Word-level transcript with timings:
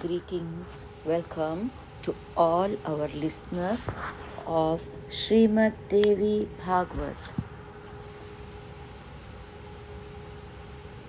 Greetings, 0.00 0.84
welcome 1.04 1.72
to 2.02 2.14
all 2.36 2.76
our 2.86 3.08
listeners 3.08 3.90
of 4.46 4.84
Srimad 5.10 5.72
Devi 5.88 6.48
Bhagavad. 6.64 7.16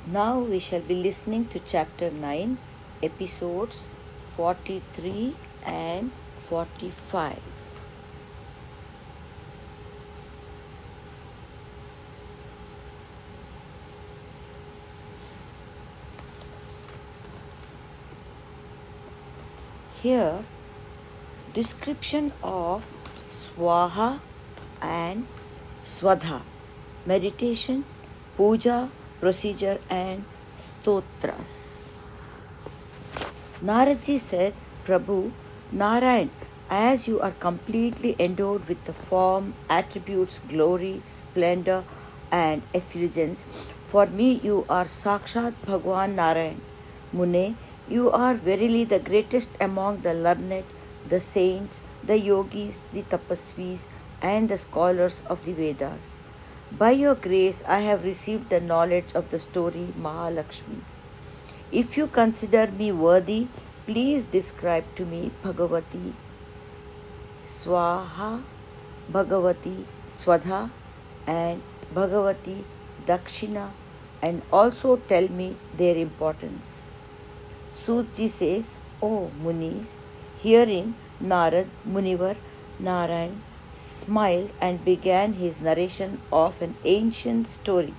Now 0.07 0.39
we 0.39 0.57
shall 0.57 0.81
be 0.81 0.95
listening 0.95 1.45
to 1.49 1.59
chapter 1.59 2.09
9, 2.09 2.57
episodes 3.03 3.89
43 4.35 5.35
and 5.63 6.11
45. 6.47 7.48
Here, 20.01 20.45
description 21.53 22.31
of 22.41 22.85
Swaha 23.27 24.21
and 24.81 25.27
Swadha, 25.81 26.41
meditation, 27.05 27.83
puja, 28.37 28.89
procedure, 29.19 29.77
and 29.89 30.23
stotras. 30.57 31.75
Naradji 33.61 34.17
said, 34.17 34.53
Prabhu, 34.85 35.33
Narayan, 35.73 36.31
as 36.69 37.05
you 37.05 37.19
are 37.19 37.31
completely 37.31 38.15
endowed 38.17 38.69
with 38.69 38.81
the 38.85 38.93
form, 38.93 39.53
attributes, 39.69 40.39
glory, 40.47 41.01
splendor, 41.09 41.83
and 42.31 42.61
effulgence, 42.73 43.43
for 43.87 44.05
me 44.05 44.39
you 44.41 44.65
are 44.69 44.85
Sakshat 44.85 45.55
Bhagwan 45.65 46.15
Narayan. 46.15 46.61
Mune, 47.11 47.57
you 47.89 48.11
are 48.11 48.33
verily 48.35 48.83
the 48.83 48.99
greatest 48.99 49.49
among 49.59 50.01
the 50.01 50.13
learned, 50.13 50.63
the 51.07 51.19
saints, 51.19 51.81
the 52.03 52.19
yogis, 52.19 52.81
the 52.93 53.01
tapasvis, 53.03 53.87
and 54.21 54.49
the 54.49 54.57
scholars 54.57 55.23
of 55.25 55.43
the 55.45 55.53
Vedas. 55.53 56.15
By 56.71 56.91
your 56.91 57.15
grace, 57.15 57.63
I 57.67 57.79
have 57.79 58.05
received 58.05 58.49
the 58.49 58.59
knowledge 58.59 59.13
of 59.13 59.29
the 59.31 59.39
story 59.39 59.87
Mahalakshmi. 59.99 60.81
If 61.71 61.97
you 61.97 62.07
consider 62.07 62.67
me 62.71 62.91
worthy, 62.91 63.47
please 63.87 64.23
describe 64.23 64.83
to 64.95 65.05
me 65.05 65.31
Bhagavati 65.43 66.13
Swaha, 67.41 68.43
Bhagavati 69.11 69.85
Swadha, 70.07 70.69
and 71.25 71.63
Bhagavati 71.95 72.63
Dakshina, 73.07 73.71
and 74.21 74.43
also 74.51 74.97
tell 74.97 75.27
me 75.27 75.55
their 75.75 75.95
importance. 75.95 76.83
Sutji 77.71 78.27
says, 78.27 78.77
O 79.01 79.31
Munis, 79.41 79.95
hearing 80.41 80.95
Narad 81.21 81.67
Munivar 81.87 82.35
Narayan 82.79 83.41
smiled 83.73 84.51
and 84.59 84.83
began 84.83 85.33
his 85.33 85.61
narration 85.61 86.19
of 86.31 86.61
an 86.61 86.75
ancient 86.83 87.47
story. 87.47 87.93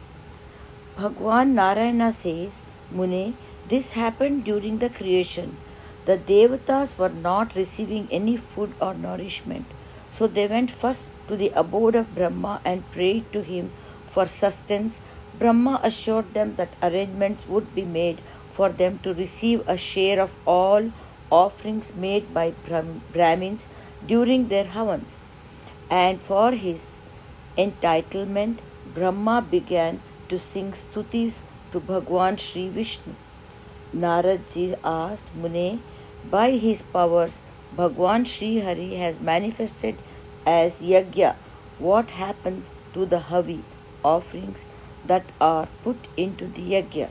Bhagwan 0.97 1.55
Narayana 1.55 2.11
says, 2.12 2.62
Mune, 2.91 3.37
this 3.69 3.93
happened 3.93 4.45
during 4.45 4.79
the 4.79 4.91
creation. 4.91 5.57
The 6.05 6.19
Devatas 6.19 6.99
were 6.99 7.09
not 7.09 7.55
receiving 7.55 8.09
any 8.11 8.37
food 8.37 8.75
or 8.81 8.95
nourishment, 8.95 9.67
so 10.11 10.27
they 10.27 10.47
went 10.49 10.71
first 10.71 11.09
to 11.29 11.37
the 11.37 11.51
abode 11.51 11.95
of 11.95 12.15
Brahma 12.15 12.61
and 12.65 12.91
prayed 12.91 13.33
to 13.33 13.43
him 13.43 13.73
for 14.11 14.27
sustenance. 14.27 15.01
Brahma 15.39 15.81
assured 15.84 16.34
them 16.34 16.57
that 16.57 16.75
arrangements 16.83 17.47
would 17.47 17.73
be 17.75 17.84
made 17.84 18.21
for 18.53 18.69
them 18.69 18.98
to 19.05 19.15
receive 19.15 19.62
a 19.67 19.77
share 19.77 20.20
of 20.20 20.34
all 20.47 20.91
offerings 21.31 21.95
made 21.95 22.33
by 22.34 22.53
Brahmins 23.12 23.67
during 24.06 24.48
their 24.48 24.65
havans. 24.65 25.20
And 25.91 26.22
for 26.22 26.53
his 26.53 27.00
entitlement, 27.56 28.59
Brahma 28.94 29.47
began 29.50 30.00
to 30.28 30.38
sing 30.38 30.72
stutis 30.72 31.43
to 31.72 31.81
Bhagwan 31.81 32.37
Sri 32.37 32.69
Vishnu. 32.69 33.15
Naradji 33.94 34.78
asked 34.84 35.34
Mune, 35.34 35.82
by 36.31 36.50
his 36.53 36.82
powers, 36.82 37.43
Bhagwan 37.77 38.25
Sri 38.25 38.61
Hari 38.61 38.94
has 38.94 39.21
manifested 39.21 39.97
as 40.47 40.82
Yagya. 40.82 41.37
What 41.78 42.11
happens 42.11 42.71
to 42.94 43.06
the 43.06 43.19
Havi 43.19 43.62
offerings 44.05 44.67
that 45.06 45.25
are 45.41 45.69
put 45.82 45.97
into 46.17 46.47
the 46.47 46.62
Yagya? 46.62 47.09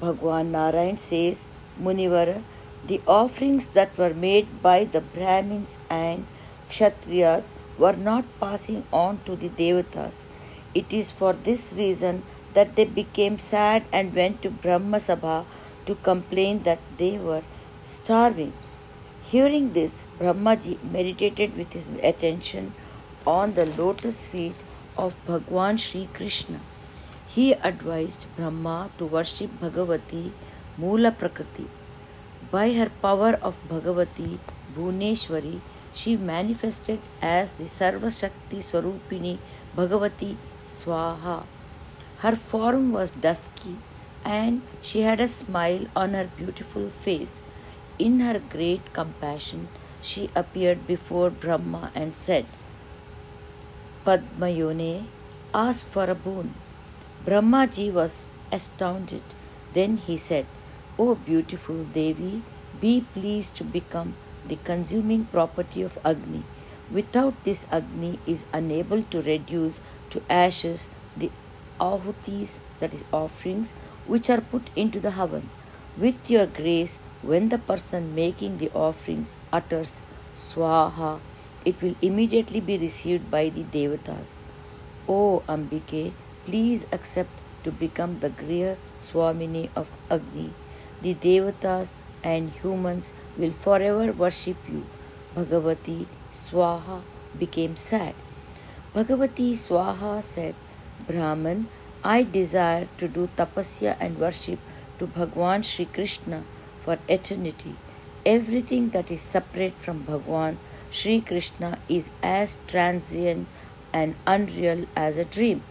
Bhagwan 0.00 0.52
Narayan 0.52 0.98
says, 0.98 1.44
Munivara, 1.80 2.42
the 2.86 3.00
offerings 3.06 3.68
that 3.68 3.96
were 3.98 4.14
made 4.14 4.62
by 4.62 4.84
the 4.84 5.00
Brahmins 5.00 5.80
and 5.90 6.26
Kshatriyas 6.70 7.50
were 7.78 7.94
not 7.94 8.24
passing 8.40 8.84
on 8.92 9.20
to 9.26 9.36
the 9.36 9.48
Devatas. 9.48 10.22
It 10.74 10.92
is 10.92 11.10
for 11.10 11.32
this 11.32 11.72
reason 11.72 12.22
that 12.54 12.76
they 12.76 12.84
became 12.84 13.38
sad 13.38 13.84
and 13.92 14.14
went 14.14 14.42
to 14.42 14.50
Brahma 14.50 14.98
Sabha 14.98 15.44
to 15.86 15.94
complain 15.96 16.62
that 16.62 16.80
they 16.96 17.18
were 17.18 17.42
starving. 17.84 18.52
Hearing 19.22 19.72
this, 19.72 20.06
Brahmaji 20.18 20.82
meditated 20.82 21.56
with 21.56 21.72
his 21.72 21.90
attention 22.02 22.74
on 23.26 23.54
the 23.54 23.66
lotus 23.66 24.24
feet 24.26 24.54
of 24.96 25.14
Bhagwan 25.26 25.76
Sri 25.76 26.08
Krishna. 26.12 26.60
He 27.30 27.52
advised 27.52 28.24
Brahma 28.36 28.90
to 28.96 29.04
worship 29.04 29.50
Bhagavati 29.60 30.32
Mula 30.78 31.10
Prakriti. 31.12 31.66
By 32.50 32.72
her 32.72 32.90
power 33.02 33.38
of 33.42 33.56
Bhagavati 33.68 34.38
Bhuneshwari, 34.74 35.60
she 35.94 36.16
manifested 36.16 37.00
as 37.20 37.52
the 37.52 37.64
Sarva 37.64 38.10
Shakti 38.18 38.58
Swarupini 38.58 39.38
Bhagavati 39.76 40.36
Swaha. 40.64 41.42
Her 42.18 42.34
form 42.34 42.92
was 42.92 43.10
dusky 43.10 43.76
and 44.24 44.62
she 44.80 45.02
had 45.02 45.20
a 45.20 45.28
smile 45.28 45.86
on 45.94 46.14
her 46.14 46.30
beautiful 46.36 46.88
face. 46.88 47.42
In 47.98 48.20
her 48.20 48.38
great 48.38 48.92
compassion, 48.94 49.68
she 50.00 50.30
appeared 50.34 50.86
before 50.86 51.28
Brahma 51.28 51.92
and 51.94 52.16
said, 52.16 52.46
Padmayone, 54.06 55.04
ask 55.52 55.86
for 55.86 56.04
a 56.04 56.14
boon. 56.14 56.54
Brahmaji 57.24 57.92
was 57.92 58.26
astounded. 58.50 59.22
Then 59.72 59.96
he 59.96 60.16
said, 60.16 60.46
O 60.98 61.14
beautiful 61.14 61.84
Devi, 61.84 62.42
be 62.80 63.04
pleased 63.12 63.56
to 63.56 63.64
become 63.64 64.14
the 64.46 64.56
consuming 64.56 65.26
property 65.26 65.82
of 65.82 65.98
Agni. 66.04 66.44
Without 66.90 67.44
this, 67.44 67.66
Agni 67.70 68.18
is 68.26 68.44
unable 68.52 69.02
to 69.04 69.20
reduce 69.20 69.80
to 70.10 70.22
ashes 70.30 70.88
the 71.16 71.30
ahutis, 71.80 72.58
that 72.80 72.94
is, 72.94 73.04
offerings, 73.12 73.72
which 74.06 74.30
are 74.30 74.40
put 74.40 74.70
into 74.74 75.00
the 75.00 75.10
havan. 75.10 75.48
With 75.96 76.30
your 76.30 76.46
grace, 76.46 76.98
when 77.22 77.48
the 77.48 77.58
person 77.58 78.14
making 78.14 78.58
the 78.58 78.70
offerings 78.70 79.36
utters 79.52 80.00
Swaha, 80.34 81.20
it 81.64 81.82
will 81.82 81.96
immediately 82.00 82.60
be 82.60 82.78
received 82.78 83.30
by 83.30 83.48
the 83.48 83.64
Devatas. 83.64 84.38
O 85.08 85.42
Ambike, 85.48 86.12
please 86.48 86.86
accept 86.90 87.28
to 87.62 87.70
become 87.70 88.20
the 88.20 88.30
Griha 88.30 88.76
Swamini 88.98 89.68
of 89.76 89.88
Agni. 90.10 90.50
The 91.02 91.14
Devatas 91.14 91.92
and 92.24 92.48
humans 92.50 93.12
will 93.36 93.52
forever 93.52 94.12
worship 94.12 94.56
you. 94.66 94.86
Bhagavati 95.36 96.06
Swaha 96.32 97.02
became 97.38 97.76
sad. 97.76 98.14
Bhagavati 98.94 99.50
Swaha 99.64 100.22
said, 100.22 100.54
Brahman, 101.06 101.68
I 102.02 102.22
desire 102.22 102.88
to 102.96 103.08
do 103.08 103.28
tapasya 103.36 103.96
and 104.00 104.18
worship 104.18 104.58
to 104.98 105.06
Bhagwan 105.06 105.62
Sri 105.62 105.84
Krishna 105.84 106.44
for 106.82 106.98
eternity. 107.08 107.76
Everything 108.24 108.88
that 108.90 109.10
is 109.10 109.20
separate 109.20 109.74
from 109.74 110.04
Bhagwan 110.04 110.58
Sri 110.90 111.20
Krishna 111.20 111.78
is 111.88 112.08
as 112.22 112.56
transient 112.66 113.48
and 113.92 114.14
unreal 114.26 114.86
as 114.96 115.18
a 115.18 115.26
dream. 115.26 115.62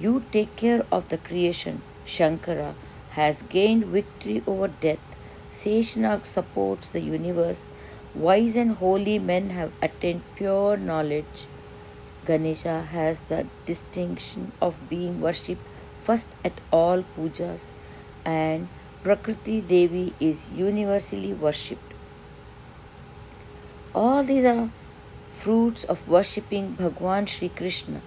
You 0.00 0.24
take 0.32 0.56
care 0.56 0.84
of 0.90 1.08
the 1.10 1.18
creation. 1.18 1.82
Shankara 2.06 2.74
has 3.10 3.42
gained 3.42 3.84
victory 3.84 4.42
over 4.46 4.68
death. 4.68 4.98
Seshanag 5.50 6.24
supports 6.24 6.88
the 6.88 7.00
universe. 7.00 7.68
Wise 8.14 8.56
and 8.56 8.76
holy 8.76 9.18
men 9.18 9.50
have 9.50 9.72
attained 9.82 10.22
pure 10.36 10.76
knowledge. 10.76 11.46
Ganesha 12.24 12.82
has 12.92 13.20
the 13.32 13.46
distinction 13.66 14.52
of 14.60 14.74
being 14.88 15.20
worshipped 15.20 15.62
first 16.02 16.28
at 16.44 16.60
all 16.72 17.04
pujas, 17.16 17.70
and 18.24 18.68
Prakriti 19.02 19.60
Devi 19.60 20.14
is 20.18 20.48
universally 20.50 21.32
worshipped. 21.32 21.92
All 23.94 24.22
these 24.24 24.44
are 24.44 24.70
fruits 25.38 25.84
of 25.84 26.08
worshipping 26.08 26.72
Bhagwan 26.72 27.26
Sri 27.26 27.48
Krishna. 27.48 28.02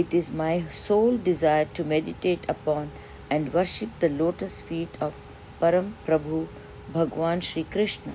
It 0.00 0.14
is 0.14 0.30
my 0.30 0.64
sole 0.72 1.18
desire 1.18 1.66
to 1.74 1.84
meditate 1.84 2.44
upon 2.48 2.90
and 3.28 3.52
worship 3.52 3.90
the 3.98 4.08
lotus 4.08 4.60
feet 4.68 4.96
of 4.98 5.16
Param 5.60 5.88
Prabhu 6.06 6.46
Bhagwan 6.94 7.42
Sri 7.42 7.64
Krishna. 7.64 8.14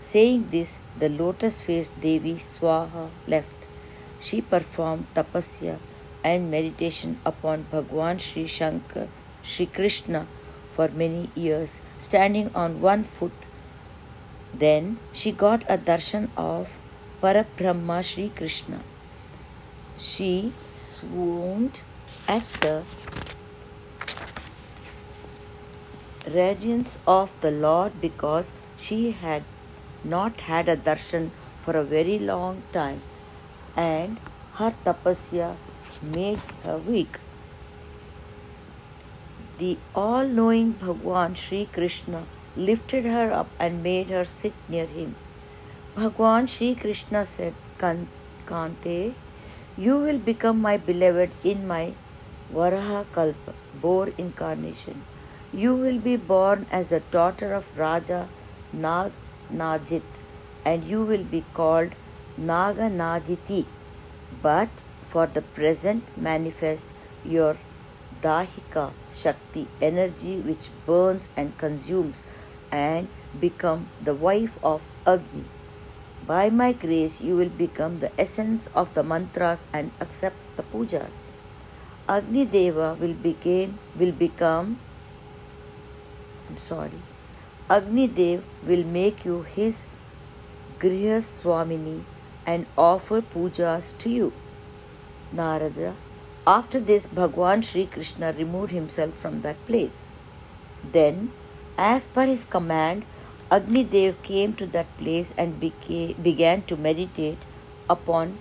Saying 0.00 0.46
this, 0.52 0.78
the 0.98 1.10
lotus 1.10 1.60
faced 1.60 2.00
Devi 2.00 2.36
Swaha 2.36 3.10
left. 3.26 3.66
She 4.18 4.40
performed 4.40 5.08
tapasya 5.14 5.78
and 6.24 6.50
meditation 6.50 7.18
upon 7.32 7.66
Bhagwan 7.70 8.18
Sri 8.18 8.46
Shankar, 8.46 9.08
Sri 9.42 9.66
Krishna 9.66 10.26
for 10.72 10.88
many 10.88 11.28
years, 11.34 11.80
standing 11.98 12.50
on 12.54 12.80
one 12.80 13.04
foot. 13.04 13.48
Then 14.54 14.98
she 15.12 15.32
got 15.32 15.68
a 15.68 15.76
darshan 15.76 16.30
of 16.36 16.78
Parabrahma 17.22 18.02
Sri 18.02 18.30
Krishna. 18.30 18.80
She 20.00 20.54
swooned 20.76 21.80
at 22.26 22.46
the 22.62 22.84
radiance 26.26 26.98
of 27.06 27.30
the 27.42 27.50
Lord 27.50 28.00
because 28.00 28.52
she 28.78 29.10
had 29.10 29.44
not 30.02 30.40
had 30.40 30.70
a 30.70 30.76
darshan 30.76 31.30
for 31.62 31.76
a 31.76 31.84
very 31.84 32.18
long 32.18 32.62
time 32.72 33.02
and 33.76 34.16
her 34.54 34.74
tapasya 34.84 35.56
made 36.02 36.40
her 36.64 36.78
weak. 36.78 37.18
The 39.58 39.76
all 39.94 40.26
knowing 40.26 40.72
Bhagwan 40.72 41.34
Sri 41.34 41.66
Krishna 41.66 42.26
lifted 42.56 43.04
her 43.04 43.30
up 43.30 43.50
and 43.58 43.82
made 43.82 44.08
her 44.08 44.24
sit 44.24 44.54
near 44.66 44.86
him. 44.86 45.14
Bhagwan 45.94 46.46
Sri 46.46 46.74
Krishna 46.74 47.26
said, 47.26 47.52
Kante, 47.78 49.14
you 49.82 49.96
will 49.96 50.18
become 50.18 50.60
my 50.60 50.76
beloved 50.76 51.30
in 51.42 51.66
my 51.66 51.94
Varaha 52.54 53.04
Kalpa, 53.14 53.54
boar 53.80 54.08
incarnation. 54.18 55.02
You 55.54 55.74
will 55.74 55.98
be 55.98 56.16
born 56.16 56.66
as 56.70 56.88
the 56.88 57.00
daughter 57.12 57.54
of 57.54 57.68
Raja 57.78 58.28
Nag 58.72 59.12
Najit 59.50 60.02
and 60.64 60.84
you 60.84 61.02
will 61.02 61.24
be 61.24 61.44
called 61.54 61.94
Naga 62.36 62.90
Najiti. 62.90 63.64
But 64.42 64.68
for 65.02 65.26
the 65.26 65.42
present, 65.42 66.04
manifest 66.16 66.88
your 67.24 67.56
Dahika 68.22 68.92
Shakti, 69.14 69.66
energy 69.80 70.36
which 70.40 70.68
burns 70.84 71.30
and 71.36 71.56
consumes, 71.56 72.22
and 72.70 73.08
become 73.40 73.88
the 74.02 74.14
wife 74.14 74.58
of 74.62 74.86
Agni. 75.06 75.44
By 76.26 76.50
my 76.50 76.72
grace, 76.72 77.20
you 77.20 77.36
will 77.36 77.48
become 77.48 77.98
the 78.00 78.12
essence 78.20 78.68
of 78.74 78.94
the 78.94 79.02
mantras 79.02 79.66
and 79.72 79.90
accept 80.00 80.36
the 80.56 80.62
pujas. 80.62 81.22
Agni 82.08 82.44
Deva 82.44 82.96
will 83.00 83.14
begin 83.14 83.78
will 83.96 84.12
become 84.12 84.78
I'm 86.50 86.56
sorry. 86.56 87.00
Agni 87.70 88.08
Dev 88.08 88.42
will 88.66 88.82
make 88.82 89.24
you 89.24 89.42
his 89.42 89.86
Griha 90.80 91.18
Swamini 91.22 92.02
and 92.44 92.66
offer 92.76 93.20
pujas 93.22 93.96
to 93.98 94.10
you. 94.10 94.32
Narada. 95.32 95.94
After 96.44 96.80
this, 96.80 97.06
Bhagwan 97.06 97.62
Sri 97.62 97.86
Krishna 97.86 98.32
removed 98.32 98.72
himself 98.72 99.14
from 99.14 99.42
that 99.42 99.64
place. 99.66 100.06
Then, 100.92 101.30
as 101.78 102.08
per 102.08 102.26
his 102.26 102.44
command, 102.44 103.04
Agni 103.52 103.82
Dev 103.82 104.22
came 104.22 104.52
to 104.54 104.66
that 104.66 104.96
place 104.96 105.34
and 105.36 105.58
became, 105.58 106.12
began 106.22 106.62
to 106.62 106.76
meditate 106.76 107.38
upon 107.88 108.38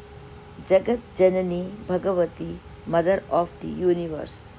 Jagat 0.63 0.99
Janani 1.15 1.71
Bhagavati, 1.87 2.57
Mother 2.85 3.23
of 3.31 3.49
the 3.61 3.67
Universe. 3.67 4.53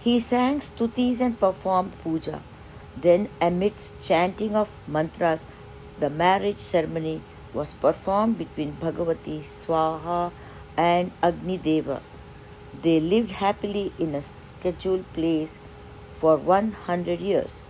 He 0.00 0.18
sang 0.18 0.58
stutis 0.58 1.20
and 1.20 1.38
performed 1.38 1.92
puja. 2.02 2.42
Then, 2.96 3.28
amidst 3.40 4.00
chanting 4.02 4.56
of 4.56 4.68
mantras, 4.88 5.46
the 6.00 6.10
marriage 6.10 6.58
ceremony 6.58 7.22
was 7.54 7.72
performed 7.74 8.36
between 8.36 8.72
Bhagavati 8.82 9.38
Swaha 9.42 10.32
and 10.76 11.12
Agni 11.22 11.56
Deva. 11.56 12.02
They 12.82 12.98
lived 12.98 13.30
happily 13.30 13.92
in 13.96 14.16
a 14.16 14.22
scheduled 14.22 15.12
place 15.12 15.60
for 16.10 16.36
100 16.36 17.20
years. 17.20 17.60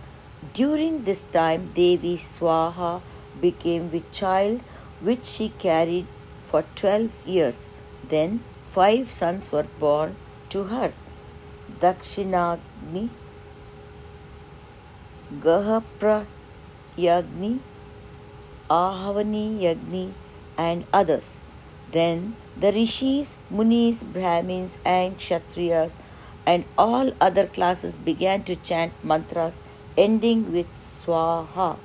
During 0.53 1.03
this 1.03 1.23
time, 1.33 1.71
Devi 1.73 2.17
Swaha 2.17 3.01
became 3.41 3.91
with 3.91 4.11
child, 4.11 4.61
which 5.01 5.25
she 5.25 5.49
carried 5.49 6.05
for 6.45 6.63
12 6.75 7.25
years. 7.25 7.69
Then, 8.07 8.41
five 8.71 9.11
sons 9.11 9.51
were 9.51 9.65
born 9.79 10.15
to 10.49 10.65
her. 10.65 10.93
Dakshinagni, 11.79 13.09
Gahaprayagni, 15.33 17.59
Ahavani 18.69 19.59
Yagni, 19.59 20.13
and 20.57 20.85
others. 20.93 21.37
Then 21.91 22.35
the 22.55 22.71
rishis, 22.71 23.37
munis, 23.49 24.03
brahmins, 24.03 24.77
and 24.85 25.17
kshatriyas 25.17 25.95
and 26.45 26.65
all 26.77 27.11
other 27.19 27.47
classes 27.47 27.95
began 27.95 28.43
to 28.43 28.55
chant 28.55 28.93
mantras 29.03 29.59
ending 29.97 30.51
with 30.51 30.67
swaha. 30.79 31.77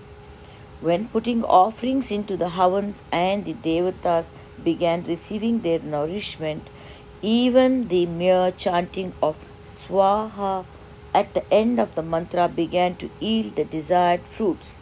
When 0.81 1.09
putting 1.09 1.45
offerings 1.45 2.11
into 2.11 2.37
the 2.37 2.51
havans 2.51 3.03
and 3.13 3.45
the 3.45 3.55
devatas 3.55 4.31
began 4.63 5.05
receiving 5.05 5.61
their 5.61 5.79
nourishment, 5.79 6.69
even 7.23 7.89
the 7.89 8.05
mere 8.07 8.51
chanting 8.51 9.13
of 9.23 9.37
Swaha 9.63 10.65
at 11.15 11.35
the 11.35 11.45
end 11.53 11.79
of 11.79 11.95
the 11.95 12.03
mantra 12.03 12.49
began 12.49 12.97
to 12.97 13.11
yield 13.21 13.55
the 13.55 13.65
desired 13.65 14.23
fruits. 14.23 14.81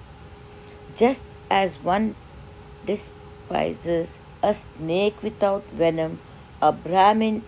Just 0.96 1.22
as 1.50 1.76
one 1.82 2.14
despises 2.86 4.18
a 4.42 4.54
snake 4.54 5.22
without 5.22 5.64
venom, 5.66 6.18
a 6.62 6.72
Brahmin 6.72 7.44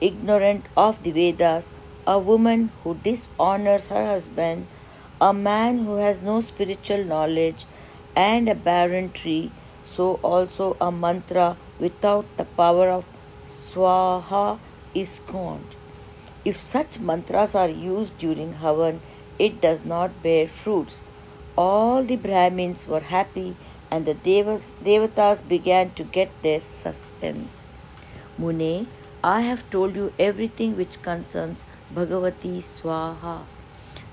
ignorant 0.00 0.64
of 0.76 1.02
the 1.04 1.12
Vedas, 1.12 1.72
a 2.04 2.18
woman 2.18 2.70
who 2.82 2.94
dishonors 2.94 3.86
her 3.88 4.06
husband, 4.06 4.66
a 5.24 5.32
man 5.32 5.84
who 5.84 5.96
has 5.96 6.20
no 6.20 6.40
spiritual 6.40 7.04
knowledge, 7.04 7.64
and 8.16 8.48
a 8.48 8.54
barren 8.54 9.10
tree, 9.12 9.52
so 9.84 10.14
also 10.30 10.76
a 10.80 10.90
mantra 10.90 11.56
without 11.78 12.24
the 12.36 12.44
power 12.44 12.88
of 12.88 13.04
Swaha 13.46 14.58
is 14.94 15.10
scorned. 15.10 15.76
If 16.44 16.60
such 16.60 16.98
mantras 16.98 17.54
are 17.54 17.68
used 17.68 18.18
during 18.18 18.54
Havan, 18.54 18.98
it 19.38 19.60
does 19.60 19.84
not 19.84 20.22
bear 20.24 20.48
fruits. 20.48 21.02
All 21.56 22.02
the 22.02 22.16
Brahmins 22.16 22.88
were 22.88 23.06
happy 23.14 23.54
and 23.92 24.06
the 24.06 24.14
devas, 24.14 24.72
Devatas 24.82 25.46
began 25.46 25.90
to 25.92 26.02
get 26.02 26.30
their 26.42 26.60
sustenance. 26.60 27.66
Mune, 28.38 28.88
I 29.22 29.42
have 29.42 29.68
told 29.70 29.94
you 29.94 30.12
everything 30.18 30.76
which 30.76 31.02
concerns 31.02 31.64
Bhagavati 31.94 32.58
Swaha. 32.58 33.42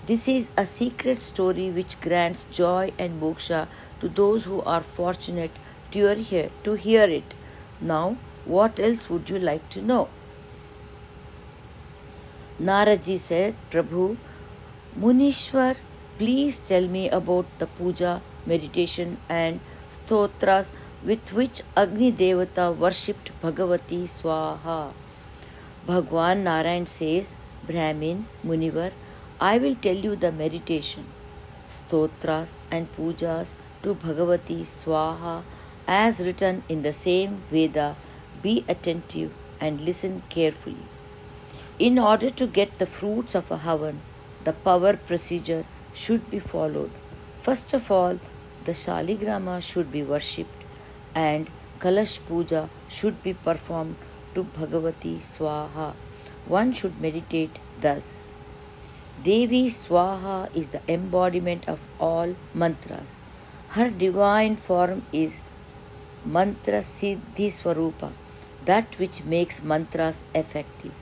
This 0.09 0.27
is 0.27 0.49
a 0.57 0.65
secret 0.65 1.21
story 1.21 1.69
which 1.69 2.01
grants 2.01 2.45
joy 2.57 2.91
and 2.97 3.21
moksha 3.21 3.57
to 4.01 4.07
those 4.19 4.45
who 4.45 4.61
are 4.61 4.81
fortunate 4.81 5.51
to 5.91 6.15
hear, 6.15 6.49
to 6.63 6.71
hear 6.73 7.03
it. 7.03 7.35
Now, 7.79 8.17
what 8.45 8.79
else 8.79 9.07
would 9.07 9.29
you 9.29 9.37
like 9.37 9.69
to 9.75 9.83
know? 9.83 10.07
Naradji 12.59 13.19
said, 13.19 13.53
Prabhu, 13.69 14.17
Munishwar, 14.99 15.75
please 16.17 16.57
tell 16.57 16.87
me 16.87 17.07
about 17.09 17.45
the 17.59 17.67
puja, 17.67 18.23
meditation, 18.47 19.17
and 19.29 19.59
stotras 19.89 20.71
with 21.03 21.31
which 21.33 21.61
Agni 21.77 22.11
Devata 22.11 22.75
worshipped 22.75 23.29
Bhagavati 23.43 24.01
Swaha. 24.15 24.91
Bhagwan 25.85 26.43
Narayan 26.43 26.87
says, 26.87 27.35
Brahmin, 27.67 28.25
Munivar, 28.43 28.91
I 29.41 29.57
will 29.57 29.75
tell 29.75 29.95
you 29.95 30.17
the 30.17 30.33
meditation, 30.33 31.05
stotras, 31.69 32.59
and 32.69 32.91
pujas 32.93 33.53
to 33.83 33.95
Bhagavati 33.95 34.63
Swaha 34.63 35.43
as 35.87 36.19
written 36.19 36.63
in 36.67 36.81
the 36.81 36.91
same 36.91 37.43
Veda. 37.49 37.95
Be 38.41 38.65
attentive 38.67 39.31
and 39.61 39.79
listen 39.85 40.23
carefully. 40.27 40.83
In 41.77 41.97
order 41.97 42.29
to 42.29 42.47
get 42.47 42.79
the 42.79 42.85
fruits 42.85 43.33
of 43.33 43.49
a 43.49 43.59
havan, 43.59 43.99
the 44.43 44.51
power 44.51 44.97
procedure 44.97 45.63
should 45.93 46.29
be 46.29 46.39
followed. 46.39 46.91
First 47.41 47.73
of 47.73 47.89
all, 47.89 48.19
the 48.65 48.73
Shaligrama 48.73 49.61
should 49.61 49.89
be 49.89 50.03
worshipped 50.03 50.65
and 51.15 51.49
Kalash 51.79 52.19
Puja 52.27 52.69
should 52.89 53.23
be 53.23 53.33
performed 53.33 53.95
to 54.35 54.43
Bhagavati 54.43 55.19
Swaha. 55.19 55.93
One 56.45 56.73
should 56.73 56.99
meditate 56.99 57.57
thus. 57.79 58.31
Devi 59.21 59.67
Swaha 59.67 60.49
is 60.55 60.69
the 60.69 60.79
embodiment 60.87 61.67
of 61.67 61.85
all 61.99 62.35
mantras. 62.53 63.19
Her 63.69 63.89
divine 63.89 64.55
form 64.55 65.05
is 65.11 65.41
Mantra 66.23 66.79
Siddhi 66.79 67.47
Swarupa, 67.51 68.11
that 68.63 68.97
which 68.97 69.25
makes 69.25 69.61
mantras 69.61 70.23
effective. 70.33 70.93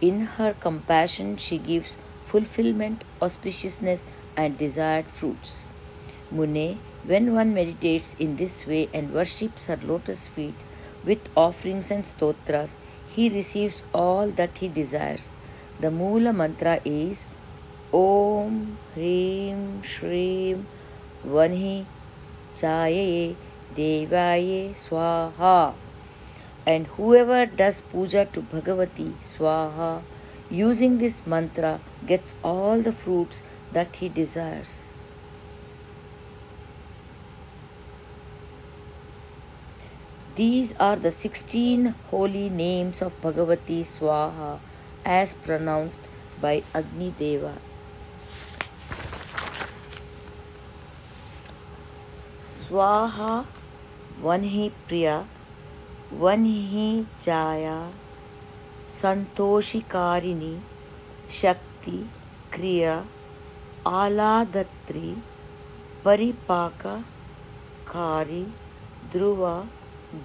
In 0.00 0.22
her 0.38 0.54
compassion, 0.58 1.36
she 1.36 1.58
gives 1.58 1.96
fulfillment, 2.26 3.04
auspiciousness, 3.20 4.06
and 4.36 4.58
desired 4.58 5.06
fruits. 5.06 5.66
Mune, 6.32 6.80
when 7.04 7.32
one 7.32 7.54
meditates 7.54 8.14
in 8.18 8.34
this 8.36 8.66
way 8.66 8.88
and 8.92 9.12
worships 9.12 9.66
her 9.66 9.78
lotus 9.84 10.26
feet 10.26 10.56
with 11.04 11.28
offerings 11.36 11.92
and 11.92 12.04
stotras, 12.04 12.76
he 13.14 13.28
receives 13.28 13.84
all 13.94 14.28
that 14.30 14.58
he 14.58 14.66
desires. 14.66 15.36
The 15.78 15.88
Moola 15.88 16.34
mantra 16.34 16.80
is 16.84 17.24
Om 17.92 18.78
Hrim 18.94 19.82
Shrim 19.82 20.64
Vanhi 21.26 21.84
Chaye 22.54 23.36
Devaye 23.74 24.74
Swaha. 24.74 25.74
And 26.66 26.86
whoever 26.86 27.44
does 27.44 27.80
puja 27.80 28.24
to 28.32 28.40
Bhagavati 28.40 29.12
Swaha 29.22 30.02
using 30.50 30.98
this 30.98 31.26
mantra 31.26 31.80
gets 32.06 32.34
all 32.42 32.80
the 32.80 32.92
fruits 32.92 33.42
that 33.72 33.96
he 33.96 34.08
desires. 34.08 34.88
These 40.34 40.72
are 40.80 40.96
the 40.96 41.10
16 41.10 41.94
holy 42.10 42.48
names 42.48 43.02
of 43.02 43.20
Bhagavati 43.20 43.82
Swaha 43.82 44.60
as 45.04 45.34
pronounced 45.34 46.00
by 46.40 46.62
Agni 46.74 47.12
Deva. 47.18 47.58
स्वाहा, 52.72 53.32
वन 54.20 54.44
ही 54.50 54.68
प्रिया, 54.88 55.14
वन 56.20 56.44
ही 56.44 56.84
जाया, 57.22 57.74
संतोषिकारिणी, 59.00 60.52
शक्ति, 61.40 61.98
क्रिया, 62.52 62.94
आलादत्री 63.88 65.10
परिपाककारी 66.04 66.94
ध्रुवा 69.12 69.52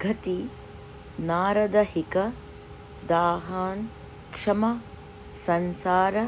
गति 0.04 0.38
नारदहिक, 1.20 2.16
दाहान, 3.10 3.84
क्षमा, 4.34 4.72
संसार, 5.44 6.18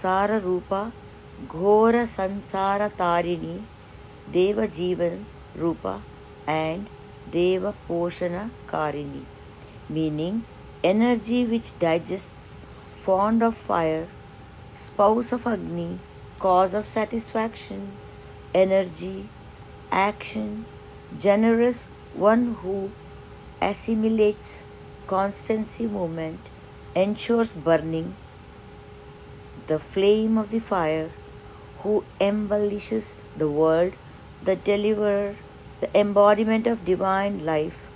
साररूप, 0.00 0.72
घोर 1.48 2.04
संसार 2.16 2.86
Tarini 3.02 3.56
देवजीवन 4.32 5.14
Rupa 5.54 6.02
and 6.46 6.86
Deva 7.30 7.74
Poshana 7.88 8.50
Karini, 8.66 9.24
meaning 9.88 10.44
energy 10.82 11.44
which 11.44 11.78
digests, 11.78 12.56
fond 12.94 13.42
of 13.42 13.56
fire, 13.56 14.08
spouse 14.74 15.32
of 15.32 15.46
Agni, 15.46 15.98
cause 16.38 16.74
of 16.74 16.84
satisfaction, 16.84 17.92
energy, 18.54 19.28
action, 19.90 20.64
generous 21.18 21.86
one 22.14 22.54
who 22.62 22.90
assimilates 23.60 24.64
constancy 25.06 25.86
movement, 25.86 26.40
ensures 26.94 27.52
burning 27.52 28.14
the 29.66 29.78
flame 29.78 30.36
of 30.36 30.50
the 30.50 30.58
fire, 30.58 31.10
who 31.80 32.04
embellishes 32.20 33.14
the 33.36 33.48
world 33.48 33.92
the 34.44 34.56
deliverer, 34.56 35.36
the 35.80 35.96
embodiment 35.98 36.66
of 36.66 36.84
divine 36.84 37.44
life, 37.44 37.88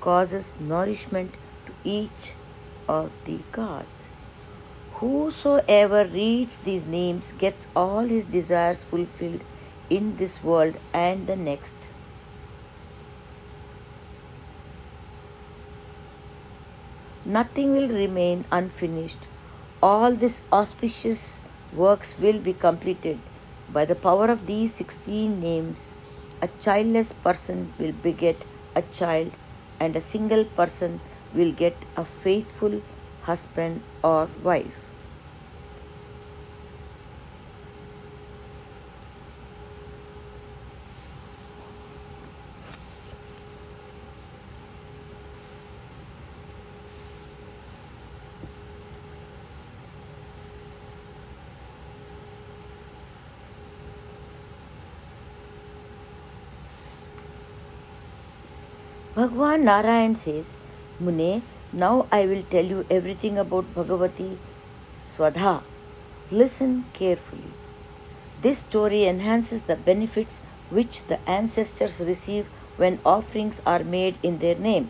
causes 0.00 0.54
nourishment 0.60 1.32
to 1.66 1.72
each 1.84 2.32
of 2.88 3.10
the 3.24 3.38
gods. 3.52 4.12
Whosoever 4.94 6.04
reads 6.04 6.58
these 6.58 6.86
names 6.86 7.32
gets 7.32 7.68
all 7.76 8.04
his 8.04 8.24
desires 8.24 8.82
fulfilled 8.82 9.42
in 9.90 10.16
this 10.16 10.42
world 10.42 10.76
and 10.92 11.26
the 11.26 11.36
next. 11.36 11.90
Nothing 17.24 17.72
will 17.72 17.88
remain 17.88 18.44
unfinished. 18.50 19.26
All 19.82 20.14
these 20.14 20.42
auspicious 20.52 21.40
works 21.74 22.18
will 22.18 22.38
be 22.38 22.52
completed. 22.52 23.18
By 23.72 23.84
the 23.84 23.94
power 23.94 24.26
of 24.26 24.46
these 24.46 24.72
16 24.74 25.40
names, 25.40 25.92
a 26.40 26.48
childless 26.60 27.12
person 27.12 27.72
will 27.78 27.92
beget 27.92 28.36
a 28.74 28.82
child, 28.82 29.32
and 29.80 29.96
a 29.96 30.00
single 30.00 30.44
person 30.44 31.00
will 31.34 31.52
get 31.52 31.76
a 31.96 32.04
faithful 32.04 32.80
husband 33.22 33.82
or 34.02 34.28
wife. 34.42 34.85
Bhagwan 59.36 59.66
Narayan 59.66 60.16
says, 60.16 60.56
Mune, 60.98 61.42
now 61.70 62.06
I 62.10 62.24
will 62.24 62.42
tell 62.44 62.64
you 62.64 62.86
everything 62.90 63.36
about 63.36 63.66
Bhagavati 63.74 64.38
Swadha. 64.96 65.62
Listen 66.30 66.86
carefully. 66.94 67.52
This 68.40 68.60
story 68.60 69.04
enhances 69.04 69.64
the 69.64 69.76
benefits 69.76 70.40
which 70.70 71.02
the 71.08 71.18
ancestors 71.28 72.00
receive 72.00 72.46
when 72.78 72.98
offerings 73.04 73.60
are 73.66 73.84
made 73.84 74.16
in 74.22 74.38
their 74.38 74.54
name. 74.54 74.88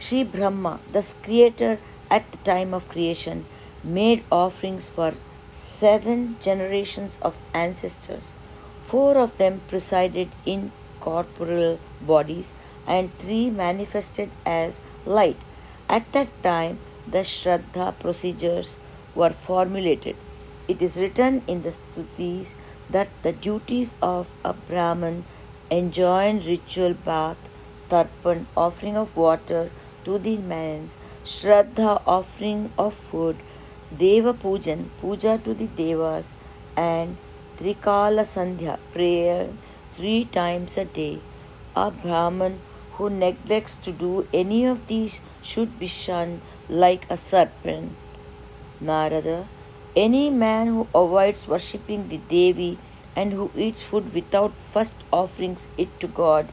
Sri 0.00 0.24
Brahma, 0.24 0.80
the 0.90 1.06
creator 1.22 1.78
at 2.10 2.32
the 2.32 2.38
time 2.38 2.74
of 2.74 2.88
creation, 2.88 3.46
made 3.84 4.24
offerings 4.32 4.88
for 4.88 5.14
seven 5.52 6.36
generations 6.40 7.16
of 7.22 7.40
ancestors. 7.54 8.32
Four 8.80 9.16
of 9.16 9.38
them 9.38 9.60
presided 9.68 10.30
in 10.44 10.72
corporeal 10.98 11.78
bodies 12.00 12.52
and 12.96 13.16
three 13.18 13.50
manifested 13.50 14.30
as 14.44 14.80
light. 15.04 15.36
At 15.88 16.10
that 16.12 16.30
time, 16.42 16.78
the 17.06 17.24
Shraddha 17.32 17.98
procedures 17.98 18.78
were 19.14 19.30
formulated. 19.30 20.16
It 20.66 20.82
is 20.82 20.96
written 20.96 21.42
in 21.46 21.62
the 21.62 21.74
Stutis 21.76 22.54
that 22.90 23.08
the 23.22 23.32
duties 23.32 23.94
of 24.02 24.28
a 24.44 24.52
Brahman 24.52 25.24
enjoin 25.70 26.40
ritual 26.46 26.94
bath, 26.94 27.36
tarpan, 27.90 28.46
offering 28.56 28.96
of 28.96 29.16
water 29.16 29.70
to 30.04 30.18
the 30.18 30.36
manes, 30.36 30.96
Shraddha, 31.24 32.02
offering 32.06 32.72
of 32.78 32.94
food, 32.94 33.36
Deva 33.96 34.34
Pujan, 34.34 34.88
puja 35.00 35.38
to 35.44 35.54
the 35.54 35.66
Devas, 35.66 36.32
and 36.76 37.16
Trikala 37.58 38.24
Sandhya, 38.34 38.78
prayer 38.92 39.48
three 39.92 40.24
times 40.26 40.78
a 40.78 40.84
day. 40.84 41.18
A 41.76 41.90
Brahman 41.90 42.60
who 42.98 43.08
neglects 43.08 43.76
to 43.76 43.92
do 43.92 44.26
any 44.34 44.64
of 44.66 44.86
these 44.88 45.20
should 45.40 45.78
be 45.78 45.86
shunned 45.86 46.40
like 46.68 47.06
a 47.08 47.16
serpent. 47.16 47.92
Narada, 48.80 49.48
any 49.96 50.30
man 50.30 50.66
who 50.68 50.86
avoids 50.94 51.48
worshipping 51.48 52.08
the 52.08 52.18
Devi 52.18 52.78
and 53.16 53.32
who 53.32 53.50
eats 53.56 53.82
food 53.82 54.12
without 54.14 54.52
first 54.72 54.94
offering 55.12 55.56
it 55.76 55.98
to 56.00 56.06
God 56.06 56.52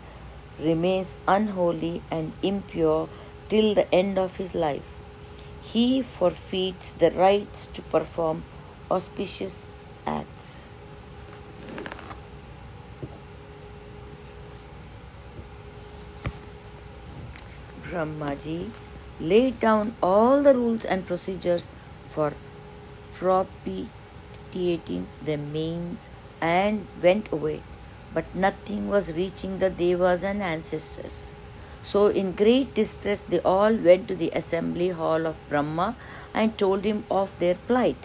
remains 0.59 1.15
unholy 1.27 2.01
and 2.09 2.31
impure 2.41 3.09
till 3.49 3.75
the 3.75 3.93
end 3.93 4.17
of 4.17 4.37
his 4.37 4.55
life. 4.55 4.83
He 5.61 6.01
forfeits 6.01 6.91
the 6.91 7.11
rights 7.11 7.67
to 7.67 7.81
perform 7.81 8.43
auspicious 8.89 9.67
acts. 10.05 10.69
Brahmaji 17.95 18.71
laid 19.21 19.59
down 19.61 19.95
all 20.03 20.43
the 20.43 20.53
rules 20.53 20.83
and 20.83 21.07
procedures 21.07 21.71
for 22.09 22.33
propitiating 23.13 25.07
the 25.23 25.37
manes 25.37 26.09
and 26.41 26.85
went 27.01 27.31
away. 27.31 27.61
But 28.13 28.35
nothing 28.35 28.89
was 28.89 29.13
reaching 29.13 29.59
the 29.59 29.69
Devas 29.69 30.23
and 30.23 30.43
ancestors. 30.43 31.29
So, 31.83 32.07
in 32.07 32.31
great 32.33 32.73
distress, 32.73 33.21
they 33.21 33.39
all 33.41 33.73
went 33.73 34.07
to 34.09 34.15
the 34.15 34.31
assembly 34.31 34.89
hall 34.89 35.25
of 35.27 35.37
Brahma 35.49 35.95
and 36.33 36.57
told 36.57 36.83
him 36.83 37.05
of 37.09 37.31
their 37.39 37.55
plight. 37.55 37.97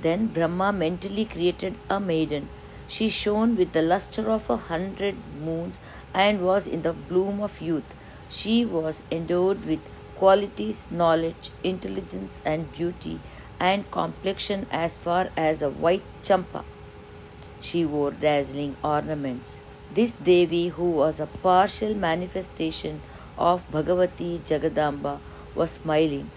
Then 0.00 0.28
Brahma 0.28 0.72
mentally 0.72 1.24
created 1.24 1.74
a 1.90 1.98
maiden. 1.98 2.48
She 2.86 3.08
shone 3.08 3.56
with 3.56 3.72
the 3.72 3.82
luster 3.82 4.30
of 4.30 4.48
a 4.48 4.56
hundred 4.56 5.16
moons 5.42 5.78
and 6.12 6.44
was 6.44 6.66
in 6.66 6.82
the 6.82 6.92
bloom 6.92 7.40
of 7.42 7.60
youth. 7.60 7.94
She 8.36 8.64
was 8.64 9.02
endowed 9.12 9.64
with 9.64 9.90
qualities, 10.16 10.86
knowledge, 10.90 11.50
intelligence, 11.62 12.42
and 12.44 12.72
beauty, 12.72 13.20
and 13.60 13.88
complexion 13.92 14.66
as 14.72 14.96
far 14.96 15.28
as 15.36 15.62
a 15.62 15.70
white 15.70 16.02
champa. 16.24 16.64
She 17.60 17.84
wore 17.84 18.10
dazzling 18.10 18.76
ornaments. 18.82 19.56
This 19.94 20.14
Devi, 20.14 20.68
who 20.68 20.90
was 20.90 21.20
a 21.20 21.26
partial 21.26 21.94
manifestation 21.94 23.00
of 23.38 23.70
Bhagavati 23.70 24.40
Jagadamba, 24.40 25.20
was 25.54 25.70
smiling. 25.70 26.30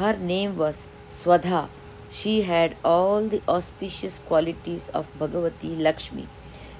Her 0.00 0.14
name 0.16 0.56
was 0.56 0.88
Swadha. 1.10 1.68
She 2.10 2.42
had 2.42 2.76
all 2.82 3.28
the 3.28 3.42
auspicious 3.46 4.20
qualities 4.26 4.88
of 4.88 5.12
Bhagavati 5.18 5.78
Lakshmi. 5.78 6.28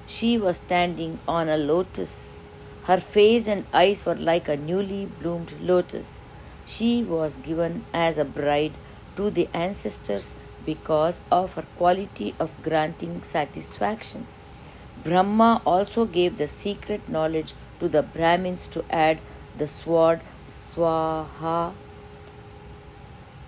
She 0.07 0.37
was 0.37 0.57
standing 0.57 1.19
on 1.27 1.47
a 1.47 1.57
lotus. 1.57 2.37
Her 2.85 2.99
face 2.99 3.47
and 3.47 3.65
eyes 3.73 4.05
were 4.05 4.15
like 4.15 4.49
a 4.49 4.57
newly 4.57 5.05
bloomed 5.05 5.53
lotus. 5.61 6.19
She 6.65 7.03
was 7.03 7.37
given 7.37 7.85
as 7.93 8.17
a 8.17 8.25
bride 8.25 8.73
to 9.15 9.29
the 9.29 9.47
ancestors 9.53 10.33
because 10.65 11.21
of 11.31 11.53
her 11.53 11.65
quality 11.77 12.35
of 12.39 12.51
granting 12.61 13.23
satisfaction. 13.23 14.27
Brahma 15.03 15.61
also 15.65 16.05
gave 16.05 16.37
the 16.37 16.47
secret 16.47 17.07
knowledge 17.07 17.53
to 17.79 17.87
the 17.87 18.01
Brahmins 18.01 18.67
to 18.67 18.83
add 18.89 19.19
the 19.57 19.67
sword 19.67 20.21
Swaha 20.47 21.73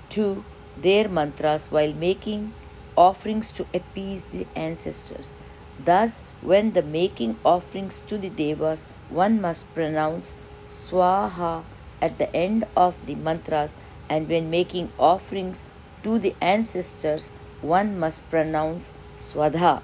to 0.09 0.43
their 0.77 1.07
mantras 1.09 1.67
while 1.69 1.93
making 1.93 2.53
offerings 2.97 3.51
to 3.51 3.65
appease 3.73 4.25
the 4.25 4.47
ancestors. 4.55 5.35
Thus, 5.83 6.19
when 6.41 6.71
the 6.71 6.81
making 6.81 7.37
offerings 7.43 8.01
to 8.01 8.17
the 8.17 8.29
Devas, 8.29 8.85
one 9.09 9.41
must 9.41 9.73
pronounce 9.73 10.33
Swaha 10.67 11.63
at 12.01 12.17
the 12.17 12.35
end 12.35 12.65
of 12.75 12.97
the 13.05 13.15
mantras, 13.15 13.75
and 14.09 14.27
when 14.27 14.49
making 14.49 14.91
offerings 14.99 15.63
to 16.03 16.19
the 16.19 16.35
ancestors, 16.41 17.31
one 17.61 17.97
must 17.97 18.27
pronounce 18.29 18.89
Swadha. 19.17 19.81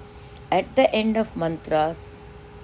At 0.50 0.76
the 0.76 0.92
end 0.94 1.16
of 1.16 1.36
mantras, 1.36 2.10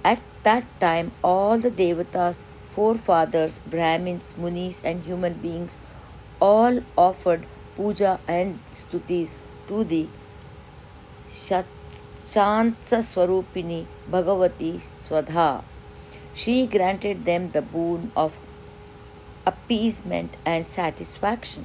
at 0.05 0.21
that 0.43 0.65
time, 0.81 1.13
all 1.25 1.59
the 1.59 1.71
devatas, 1.71 2.45
forefathers, 2.75 3.59
Brahmins, 3.67 4.35
Munis, 4.37 4.83
and 4.85 5.03
human 5.03 5.35
beings 5.35 5.77
all 6.41 6.81
offered 6.97 7.47
puja 7.77 8.21
and 8.29 8.61
stutis 8.73 9.35
to 9.67 9.85
the 9.85 10.07
Shantsa 11.29 13.01
Swarupini 13.03 13.87
Bhagavati 14.11 14.77
Swadha. 14.79 15.65
She 16.41 16.67
granted 16.67 17.25
them 17.25 17.51
the 17.51 17.63
boon 17.63 18.13
of 18.17 18.39
appeasement 19.45 20.37
and 20.47 20.69
satisfaction. 20.69 21.65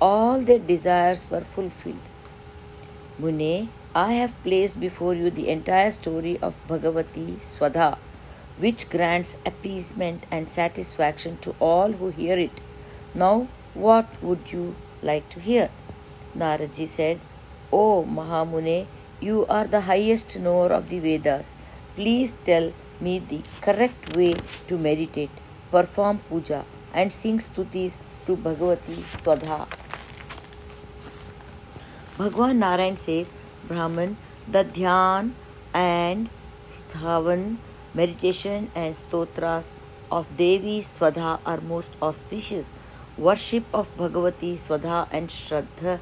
All 0.00 0.40
their 0.40 0.58
desires 0.58 1.24
were 1.30 1.42
fulfilled. 1.42 2.08
Mune, 3.16 3.68
I 3.94 4.14
have 4.14 4.34
placed 4.42 4.80
before 4.80 5.14
you 5.14 5.30
the 5.30 5.48
entire 5.48 5.92
story 5.92 6.36
of 6.42 6.56
Bhagavati 6.66 7.36
Swadha, 7.50 7.98
which 8.58 8.90
grants 8.90 9.36
appeasement 9.46 10.26
and 10.32 10.50
satisfaction 10.50 11.38
to 11.42 11.54
all 11.60 11.92
who 11.92 12.08
hear 12.10 12.36
it. 12.36 12.60
Now, 13.14 13.46
what 13.74 14.20
would 14.20 14.50
you 14.50 14.74
like 15.00 15.28
to 15.30 15.38
hear? 15.38 15.70
Naradji 16.36 16.88
said, 16.88 17.20
O 17.72 18.04
Mahamune, 18.04 18.86
you 19.20 19.46
are 19.46 19.66
the 19.68 19.82
highest 19.82 20.36
knower 20.40 20.72
of 20.72 20.88
the 20.88 20.98
Vedas. 20.98 21.54
Please 21.94 22.32
tell 22.44 22.72
me 23.02 23.18
the 23.18 23.42
correct 23.60 24.16
way 24.16 24.34
to 24.68 24.78
meditate, 24.78 25.30
perform 25.70 26.20
puja, 26.28 26.64
and 26.94 27.12
sing 27.12 27.38
stutis 27.38 27.96
to 28.26 28.36
Bhagavati 28.36 29.02
Swadha. 29.18 29.66
Bhagwan 32.16 32.58
Narayan 32.58 32.96
says, 32.96 33.32
Brahman, 33.66 34.16
the 34.48 34.64
dhyan 34.64 35.32
and 35.74 36.28
sthavan, 36.68 37.56
meditation 37.94 38.70
and 38.74 38.96
stotras 38.96 39.72
of 40.10 40.36
Devi 40.36 40.80
Swadha 40.80 41.40
are 41.44 41.60
most 41.60 41.92
auspicious. 42.00 42.72
Worship 43.18 43.64
of 43.74 43.94
Bhagavati 43.96 44.54
Swadha 44.54 45.08
and 45.10 45.28
Shraddha 45.28 45.98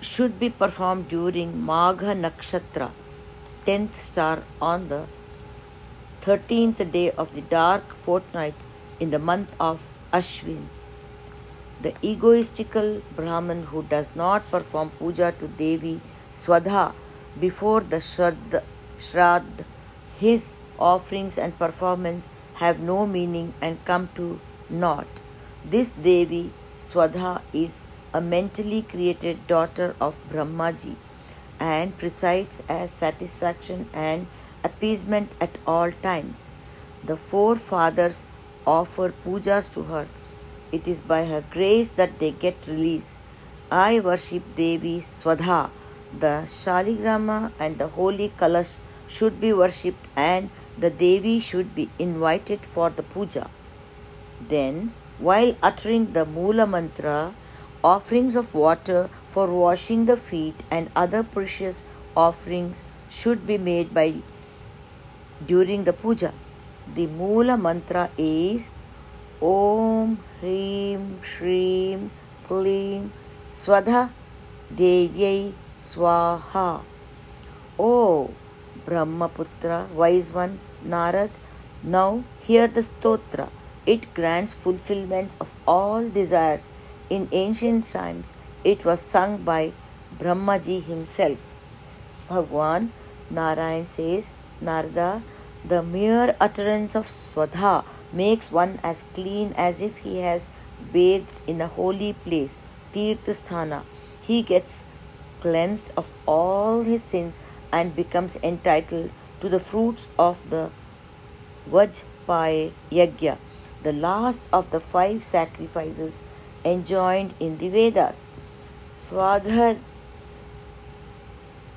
should 0.00 0.38
be 0.38 0.50
performed 0.50 1.08
during 1.08 1.52
Magha 1.52 2.14
Nakshatra, 2.24 2.90
10th 3.66 3.94
star 3.94 4.42
on 4.60 4.88
the 4.88 5.06
13th 6.26 6.90
day 6.90 7.10
of 7.12 7.32
the 7.34 7.40
dark 7.42 7.94
fortnight 8.04 8.54
in 8.98 9.10
the 9.10 9.18
month 9.18 9.48
of 9.60 9.82
Ashwin. 10.12 10.64
The 11.82 11.92
egoistical 12.02 13.00
Brahman 13.14 13.62
who 13.66 13.84
does 13.84 14.10
not 14.16 14.50
perform 14.50 14.90
puja 14.98 15.32
to 15.38 15.46
Devi 15.46 16.00
Swadha 16.32 16.94
before 17.38 17.80
the 17.80 17.98
Shraddha, 17.98 19.64
his 20.18 20.54
offerings 20.80 21.38
and 21.38 21.56
performance 21.56 22.28
have 22.54 22.80
no 22.80 23.06
meaning 23.06 23.54
and 23.60 23.84
come 23.84 24.08
to 24.16 24.40
naught. 24.68 25.20
This 25.64 25.90
Devi 25.90 26.50
Swadha 26.76 27.42
is 27.52 27.84
a 28.12 28.20
mentally 28.20 28.82
created 28.82 29.46
daughter 29.46 29.94
of 30.00 30.18
Brahmaji 30.28 30.96
and 31.60 31.96
presides 31.96 32.64
as 32.68 32.90
satisfaction 32.90 33.88
and 33.92 34.26
appeasement 34.68 35.32
at 35.40 35.58
all 35.66 35.92
times. 36.06 36.48
The 37.10 37.16
four 37.16 37.56
fathers 37.56 38.24
offer 38.66 39.12
pujas 39.24 39.70
to 39.74 39.84
her. 39.94 40.06
It 40.72 40.88
is 40.88 41.00
by 41.00 41.24
her 41.24 41.42
grace 41.50 41.90
that 42.00 42.18
they 42.18 42.32
get 42.32 42.66
release. 42.66 43.14
I 43.70 44.00
worship 44.00 44.42
Devi 44.56 44.98
Swadha. 45.00 45.70
The 46.18 46.34
Shaligrama 46.56 47.52
and 47.58 47.78
the 47.78 47.88
holy 47.88 48.32
Kalash 48.40 48.76
should 49.08 49.40
be 49.40 49.52
worshipped 49.52 50.06
and 50.16 50.50
the 50.78 50.90
Devi 50.90 51.38
should 51.38 51.74
be 51.74 51.88
invited 51.98 52.60
for 52.74 52.90
the 52.90 53.02
puja. 53.02 53.48
Then, 54.48 54.92
while 55.18 55.54
uttering 55.62 56.12
the 56.12 56.24
Mula 56.26 56.66
mantra, 56.66 57.34
offerings 57.82 58.36
of 58.36 58.54
water 58.54 59.08
for 59.30 59.46
washing 59.46 60.06
the 60.06 60.16
feet 60.16 60.62
and 60.70 60.90
other 61.04 61.22
precious 61.22 61.84
offerings 62.16 62.84
should 63.08 63.46
be 63.46 63.58
made 63.58 63.94
by 63.94 64.06
during 65.44 65.84
the 65.84 65.92
puja. 65.92 66.32
The 66.94 67.06
Mula 67.06 67.56
mantra 67.56 68.10
is 68.16 68.70
Om 69.42 70.18
Hrim 70.40 71.20
Shrim 71.22 72.10
Klim 72.46 73.12
Swadha 73.44 74.10
Devyai 74.72 75.52
Swaha. 75.76 76.82
Oh 77.78 78.30
Brahmaputra, 78.86 79.88
wise 79.94 80.32
one, 80.32 80.60
Narad, 80.84 81.30
now 81.82 82.22
hear 82.40 82.68
the 82.68 82.80
stotra. 82.80 83.48
It 83.84 84.14
grants 84.14 84.52
fulfillments 84.52 85.36
of 85.40 85.52
all 85.66 86.08
desires. 86.08 86.68
In 87.10 87.28
ancient 87.32 87.84
times, 87.84 88.32
it 88.64 88.84
was 88.84 89.00
sung 89.00 89.38
by 89.38 89.72
Brahmaji 90.18 90.84
himself. 90.84 91.38
Bhagwan 92.28 92.92
Narayan 93.30 93.86
says, 93.86 94.32
Narada, 94.60 95.22
the 95.64 95.82
mere 95.82 96.36
utterance 96.40 96.94
of 96.94 97.08
Swadha 97.08 97.84
makes 98.12 98.50
one 98.50 98.78
as 98.82 99.04
clean 99.14 99.52
as 99.56 99.80
if 99.80 99.98
he 99.98 100.18
has 100.18 100.48
bathed 100.92 101.32
in 101.46 101.60
a 101.60 101.66
holy 101.66 102.12
place, 102.12 102.56
Tirthasthana. 102.92 103.82
He 104.20 104.42
gets 104.42 104.84
cleansed 105.40 105.90
of 105.96 106.10
all 106.26 106.82
his 106.82 107.02
sins 107.02 107.40
and 107.72 107.94
becomes 107.94 108.36
entitled 108.42 109.10
to 109.40 109.48
the 109.48 109.60
fruits 109.60 110.06
of 110.18 110.48
the 110.50 110.70
Vajpaya 111.70 112.72
Yagya 112.90 113.38
the 113.86 113.92
last 113.92 114.40
of 114.52 114.68
the 114.72 114.80
five 114.80 115.22
sacrifices 115.22 116.20
enjoined 116.64 117.32
in 117.38 117.56
the 117.58 117.68
Vedas. 117.68 118.20
Swadha, 118.92 119.78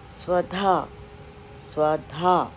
Swadha, 0.09 0.87
Swadha. 1.71 2.49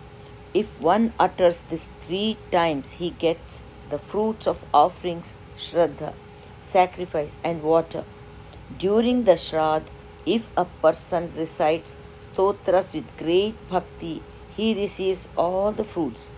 If 0.55 0.81
one 0.81 1.13
utters 1.19 1.61
this 1.71 1.89
three 2.01 2.37
times, 2.51 2.93
he 2.93 3.11
gets 3.11 3.65
the 3.91 3.99
fruits 3.99 4.47
of 4.47 4.65
offerings, 4.75 5.33
Shraddha, 5.59 6.13
sacrifice, 6.63 7.37
and 7.43 7.63
water. 7.63 8.05
During 8.79 9.25
the 9.25 9.33
Shraddha, 9.33 9.87
if 10.27 10.49
a 10.57 10.65
person 10.65 11.33
recites 11.37 11.97
stotras 12.21 12.93
with 12.93 13.17
great 13.17 13.55
bhakti, 13.71 14.23
he 14.57 14.75
receives 14.75 15.29
all 15.37 15.73
the 15.73 15.85
fruits. 15.85 16.29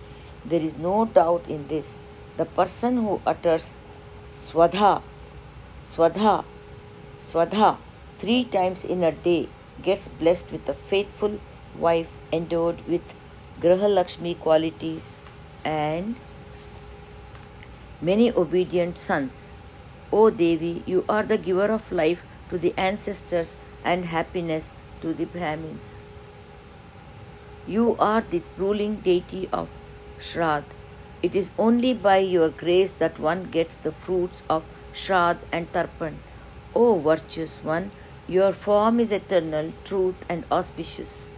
There 0.45 0.61
is 0.61 0.77
no 0.77 1.05
doubt 1.05 1.45
in 1.47 1.67
this 1.67 1.97
the 2.37 2.45
person 2.45 2.97
who 2.97 3.21
utters 3.25 3.73
swadha, 4.33 5.01
swadha, 5.81 6.43
swadha 7.15 7.77
three 8.17 8.43
times 8.43 8.83
in 8.83 9.03
a 9.03 9.11
day 9.11 9.47
gets 9.81 10.07
blessed 10.07 10.51
with 10.51 10.67
a 10.67 10.73
faithful 10.73 11.39
wife 11.77 12.09
endowed 12.31 12.81
with 12.87 13.13
Graha 13.61 13.89
Lakshmi 13.89 14.35
qualities 14.35 15.09
and 15.63 16.15
many 18.01 18.31
obedient 18.31 18.97
sons. 18.97 19.53
O 20.11 20.29
Devi, 20.29 20.83
you 20.85 21.05
are 21.07 21.23
the 21.23 21.37
giver 21.37 21.67
of 21.71 21.91
life 21.91 22.21
to 22.49 22.57
the 22.57 22.73
ancestors 22.77 23.55
and 23.83 24.05
happiness 24.05 24.69
to 25.01 25.13
the 25.13 25.25
Brahmins. 25.25 25.95
You 27.67 27.95
are 27.97 28.21
the 28.21 28.41
ruling 28.57 28.97
deity 28.97 29.49
of 29.51 29.69
Shrad. 30.19 30.65
It 31.23 31.35
is 31.35 31.49
only 31.57 31.93
by 31.93 32.17
your 32.17 32.49
grace 32.49 32.91
that 32.93 33.19
one 33.19 33.45
gets 33.45 33.77
the 33.77 33.91
fruits 33.91 34.43
of 34.49 34.65
Shrad 34.93 35.39
and 35.51 35.71
Tarpan. 35.71 36.17
O 36.75 36.99
virtuous 36.99 37.57
one, 37.63 37.91
your 38.27 38.51
form 38.51 38.99
is 38.99 39.11
eternal, 39.11 39.71
truth, 39.83 40.15
and 40.27 40.43
auspicious. 40.51 41.29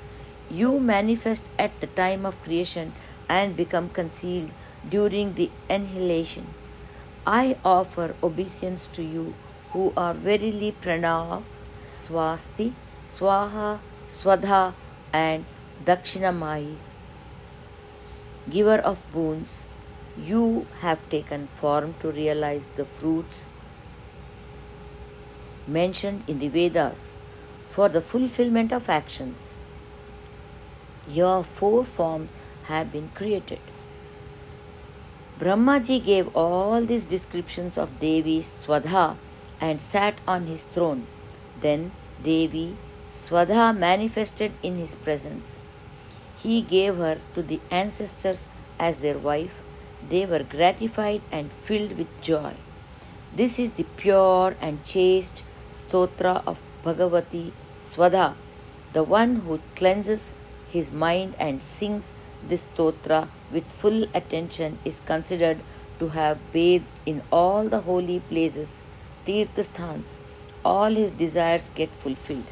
You 0.49 0.79
manifest 0.79 1.45
at 1.59 1.79
the 1.81 1.87
time 1.87 2.25
of 2.25 2.41
creation 2.43 2.93
and 3.27 3.57
become 3.57 3.89
concealed 3.89 4.51
during 4.89 5.33
the 5.33 5.51
annihilation. 5.69 6.47
I 7.25 7.57
offer 7.65 8.15
obeisance 8.23 8.87
to 8.87 9.03
you 9.03 9.33
who 9.71 9.91
are 9.97 10.13
verily 10.13 10.73
Pranav, 10.81 11.43
Swasti, 11.73 12.71
Swaha, 13.07 13.79
Swadha, 14.07 14.73
and 15.11 15.43
Dakshinamai. 15.83 16.75
Giver 18.49 18.77
of 18.77 19.03
boons, 19.11 19.65
you 20.17 20.65
have 20.79 21.09
taken 21.09 21.47
form 21.47 21.95
to 21.99 22.09
realize 22.09 22.69
the 22.77 22.85
fruits 22.85 23.47
mentioned 25.67 26.23
in 26.27 26.39
the 26.39 26.47
Vedas 26.47 27.13
for 27.69 27.89
the 27.89 28.01
fulfillment 28.01 28.71
of 28.71 28.89
actions. 28.89 29.56
Your 31.07 31.43
four 31.43 31.83
forms 31.83 32.29
have 32.65 32.91
been 32.91 33.09
created. 33.15 33.59
Brahmaji 35.39 36.03
gave 36.03 36.35
all 36.35 36.83
these 36.83 37.05
descriptions 37.05 37.77
of 37.77 37.99
Devi 37.99 38.41
Swadha 38.41 39.15
and 39.61 39.81
sat 39.81 40.19
on 40.27 40.47
his 40.47 40.63
throne. 40.63 41.07
Then 41.61 41.91
Devi 42.23 42.75
Swadha 43.07 43.77
manifested 43.77 44.51
in 44.61 44.77
his 44.77 44.95
presence. 44.95 45.59
He 46.37 46.61
gave 46.61 46.97
her 46.97 47.19
to 47.35 47.43
the 47.43 47.59
ancestors 47.71 48.47
as 48.79 48.97
their 48.97 49.17
wife. 49.17 49.61
They 50.09 50.25
were 50.25 50.43
gratified 50.43 51.21
and 51.31 51.51
filled 51.51 51.97
with 51.97 52.07
joy. 52.21 52.53
This 53.35 53.59
is 53.59 53.73
the 53.73 53.85
pure 53.95 54.55
and 54.59 54.83
chaste 54.83 55.43
stotra 55.71 56.43
of 56.45 56.59
Bhagavati 56.83 57.51
Swadha, 57.81 58.33
the 58.93 59.03
one 59.03 59.35
who 59.37 59.59
cleanses 59.75 60.33
his 60.69 60.91
mind 60.91 61.35
and 61.39 61.63
sings 61.63 62.13
this 62.47 62.67
stotra 62.67 63.27
with 63.51 63.65
full 63.65 64.03
attention 64.13 64.77
is 64.85 64.99
considered 65.05 65.59
to 65.99 66.09
have 66.09 66.39
bathed 66.51 66.87
in 67.05 67.21
all 67.31 67.67
the 67.67 67.81
holy 67.81 68.19
places, 68.19 68.81
tirthasthans. 69.25 70.17
All 70.63 70.91
his 70.91 71.11
desires 71.11 71.69
get 71.73 71.89
fulfilled. 71.89 72.43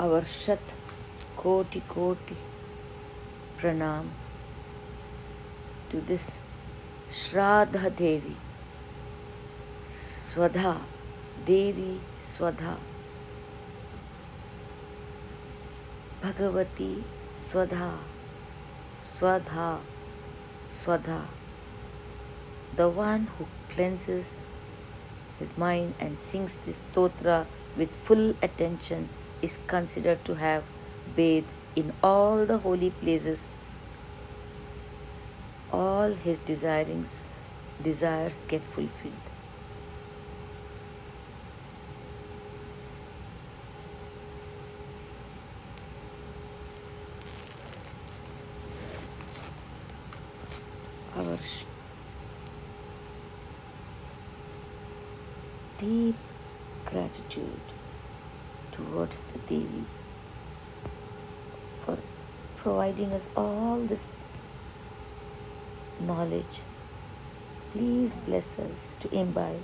Our 0.00 0.24
Shat 0.24 0.60
Koti 1.36 1.82
Koti 1.88 2.36
Pranam 3.58 4.08
to 5.90 6.00
this 6.00 6.32
Shraddha 7.12 7.94
Devi, 7.94 8.36
Swadha, 9.92 10.80
Devi 11.44 11.98
Swadha, 12.20 12.76
Bhagavati 16.22 17.02
Swadha, 17.36 17.98
Swadha, 18.96 19.80
Swadha, 20.70 21.22
the 22.76 22.88
one 22.88 23.26
who 23.38 23.48
cleanses 23.68 24.36
his 25.40 25.58
mind 25.58 25.94
and 25.98 26.16
sings 26.16 26.54
this 26.64 26.84
stotra 26.94 27.46
with 27.76 27.92
full 27.96 28.36
attention 28.40 29.08
is 29.40 29.58
considered 29.66 30.24
to 30.24 30.36
have 30.36 30.62
bathed 31.16 31.52
in 31.74 31.92
all 32.04 32.46
the 32.46 32.58
holy 32.58 32.90
places. 32.90 33.56
All 35.72 36.14
his 36.14 36.38
desirings 36.38 37.18
desires 37.82 38.42
get 38.46 38.62
fulfilled 38.62 39.32
our 51.16 51.38
deep 55.78 56.16
towards 58.72 59.20
the 59.20 59.38
Devi 59.40 59.84
for 61.84 61.98
providing 62.56 63.12
us 63.12 63.28
all 63.36 63.78
this 63.78 64.16
knowledge. 66.00 66.60
Please 67.72 68.12
bless 68.26 68.58
us 68.58 68.70
to 69.00 69.14
imbibe 69.14 69.60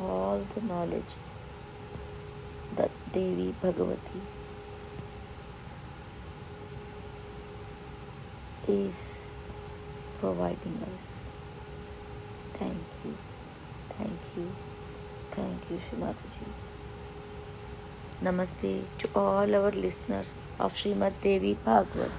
all 0.00 0.44
the 0.54 0.60
knowledge 0.62 1.14
that 2.76 2.90
Devi 3.12 3.54
Bhagavati 3.62 4.20
is 8.68 9.20
providing 10.20 10.78
us. 10.82 11.12
Thank 12.54 12.91
thank 14.02 14.20
you, 14.36 14.48
thank 15.30 15.70
you, 15.70 15.80
Shrimataji. 15.86 16.46
Namaste 18.22 18.84
to 18.98 19.08
all 19.14 19.54
our 19.54 19.70
listeners 19.70 20.34
of 20.58 20.74
Srimad 20.74 21.12
Devi 21.22 21.54
Bhagavad. 21.54 22.10